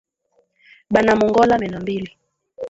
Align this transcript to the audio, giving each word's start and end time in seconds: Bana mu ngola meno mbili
Bana 0.93 1.11
mu 1.19 1.25
ngola 1.29 1.53
meno 1.61 1.77
mbili 1.83 2.09